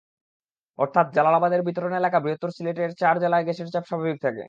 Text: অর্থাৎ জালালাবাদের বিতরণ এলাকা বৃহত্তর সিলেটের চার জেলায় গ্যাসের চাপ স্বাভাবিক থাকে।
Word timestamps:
অর্থাৎ 0.79 1.05
জালালাবাদের 1.13 1.61
বিতরণ 1.63 1.93
এলাকা 1.93 2.17
বৃহত্তর 2.19 2.49
সিলেটের 2.51 2.91
চার 2.97 3.15
জেলায় 3.19 3.43
গ্যাসের 3.43 3.67
চাপ 3.67 3.83
স্বাভাবিক 3.87 4.17
থাকে। 4.17 4.39